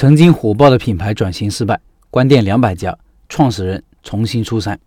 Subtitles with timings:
[0.00, 1.78] 曾经火爆的品牌转型失败，
[2.10, 2.96] 关店两百家，
[3.28, 4.80] 创始人重新出山。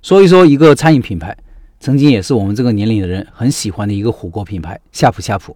[0.00, 1.36] 说一说一个餐饮品牌，
[1.80, 5.54] 曾经也是我们这个年龄的人很喜欢的一个火锅品牌——呷哺呷哺。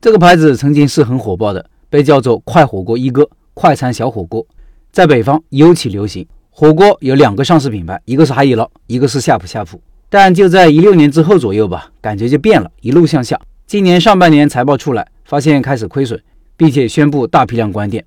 [0.00, 4.44] 这个牌子曾经是很火爆的，被叫做“快火锅一哥”、“快餐小火锅”，
[4.90, 6.26] 在北方尤其流行。
[6.50, 9.80] 火锅有两个上市品牌，一个是海底捞，一个是呷哺呷哺。
[10.08, 13.40] 但就在一六年之后左右吧，感觉就变了，一路向下。
[13.68, 16.20] 今年上半年财报出来，发现开始亏损。
[16.56, 18.04] 并且宣布大批量关店。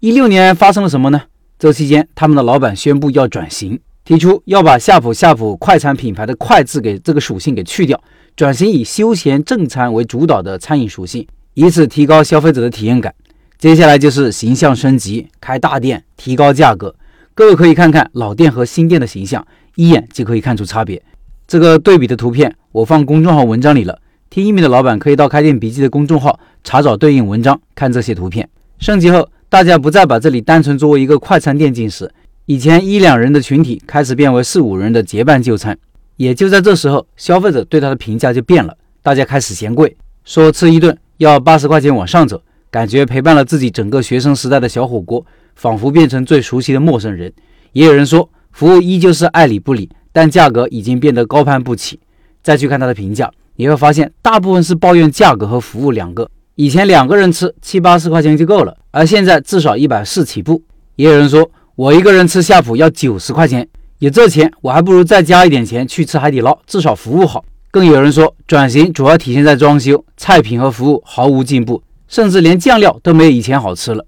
[0.00, 1.22] 一六年发生了什么呢？
[1.58, 8.02] 这期间，他们的老板宣布要转型，提出要把夏普夏普快餐品牌的“快”字给这个属性给去掉，
[8.34, 13.14] 转型以休闲正餐为主导的餐饮属性，以此提高消费者的体验感。
[13.58, 16.94] 接下来就是形象升级，开大店，提高价格。
[17.34, 21.02] 各位可以看看老店和新店的形象，一眼就可以看出差别。
[21.46, 23.98] 这个对比的图片我放公众号文章里了。
[24.30, 28.48] 听音频的老板可以到开店笔记的公众号查找对应文章，看这些图片。
[28.78, 32.12] 升级后，大家不再把这里单纯作为一个快餐店进食，
[32.46, 35.76] 以前一两人的群体开始变为四五人的结伴就餐。
[36.16, 45.24] 也就在这时候，消费者对他的评价就变了，大家开始嫌贵，说吃一顿要八十块钱往上走，感觉陪伴了自己整个学生时代的小火锅，
[45.54, 47.32] 仿佛变成最熟悉的陌生人。
[47.72, 52.00] 也有人说，服务依旧是爱理不理，但价格已经变得高攀不起。
[52.42, 53.30] 再去看他的评价。
[53.56, 56.30] 你会发现，大部分是抱怨价格和服务两个。
[56.60, 60.62] 以前两个人吃七八十块钱就够了，而现在至少一百四起步。
[60.96, 63.66] 也有人说，我一个人吃夏普要九十块钱，
[64.00, 67.42] 有这钱我还不如再加一点钱去吃海底捞，至少服务好。
[67.70, 74.04] 更有人说，转型主要体现在装修、菜品和服务毫无进步，甚至连酱料都没有以前好吃了。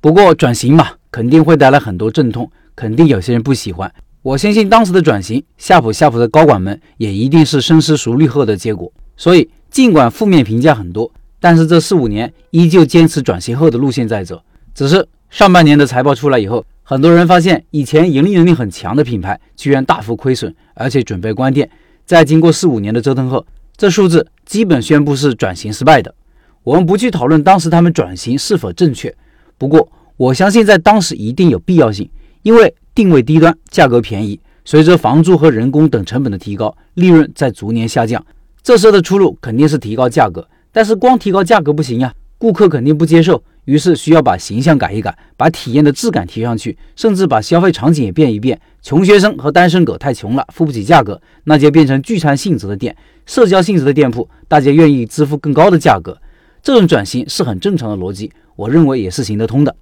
[0.00, 3.88] 不过转型嘛，肯定会带来很多阵痛，肯定有些人不喜欢。
[4.22, 8.92] 我相信当时的转型，夏普夏普的高管们也一定是深思熟虑后的结果。
[9.16, 11.08] 所以，尽管负面评价很多，
[11.42, 14.40] 但是这四五年依旧坚持转型后的路线在走。
[14.72, 21.68] 只是上半年的财报出来以后，很多人发现以前盈利能力很强的品牌居然大幅亏损，而且准备关店。
[22.06, 23.44] 在经过四五年的折腾后，
[23.76, 26.14] 这数字基本宣布是转型失败的。
[26.62, 29.14] 我们不去讨论当时他们转型是否正确，
[29.58, 32.08] 不过我相信在当时一定有必要性，
[32.42, 32.74] 因为。
[32.94, 34.38] 定位低端，价格便宜。
[34.66, 38.22] 随着房租和人工等成本的提高，利润在逐年下降。
[38.62, 43.42] 这时候的出路肯定是提高价格，但是光提高价格不行呀，顾客肯定不接受。
[43.64, 48.60] 于是需要把形象改一改，把体验的质感提上去，甚至把消费场景也变一变。
[48.82, 56.18] 穷学生和单身狗太穷了，付不起价格，那就变成聚餐性质的店，社交性质的店铺，大家愿意支付更高的价格。
[56.60, 59.76] 这种转型是很正常的逻辑，我认为也是行得通的，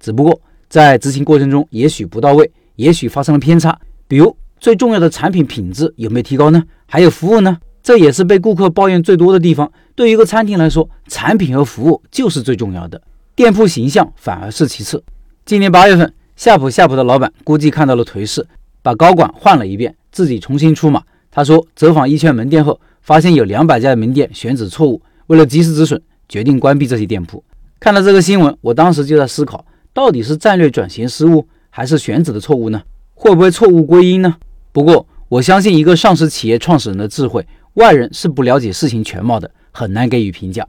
[0.00, 0.40] 只不过。
[0.68, 3.78] 在执行过程中，也许不到位，也许发生了偏差。
[4.08, 6.62] 比如最重要的产品品质有没有提高呢？
[6.86, 7.58] 还有服务呢？
[7.86, 9.70] 这也是被顾客抱怨最多的地方。
[9.94, 13.00] 对于一个餐厅来说，产品和服务就是最重要的，
[13.36, 15.00] 店铺形象反而是其次。
[15.44, 18.44] 今年八月份，夏普夏普的老板估计看到了颓势，
[18.82, 21.00] 把高管换了一遍，自己重新出马。
[21.30, 27.44] 他说，走访一圈门店后，发现有两百家门店选址错误，为了及时止损，决定关闭这些店铺。
[27.78, 29.64] 看到这个新闻，我当时就在思考。
[29.94, 32.82] 到底是战略转型失误，还是选址的错误呢？
[33.14, 34.34] 会不会错误归因呢？
[34.72, 40.66] 不过我相信一个上市企业创始人的智慧，外人是不了解事情全貌的，很难给予评价。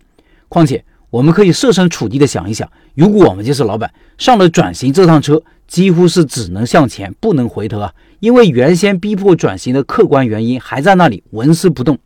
[0.47, 7.93] 况且我们可以设身处地的想一想，如果我们就是老板，上了转型这趟车，几乎是只能向前，不能回头啊！
[8.19, 11.97] 因为原先逼迫转型的客观原因还在那里纹丝不动。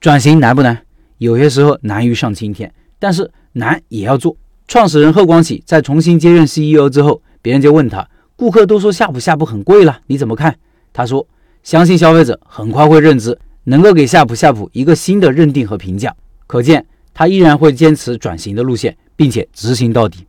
[0.00, 0.82] 转型难不难？
[1.18, 4.36] 有些时候难于上青天，但是难也要做。
[4.68, 10.56] 创始人贺光启在重新接任 CEO 之后，别人就问他：“顾客都说呷哺呷哺很贵了，你怎么看？”
[10.92, 11.26] 他说
[11.62, 16.14] ：“相信消费者很快会认知，能够给夏普夏普一个新的认定和评价。”
[16.46, 20.26] 可见他依然会坚持转型的路线，并且执行到底。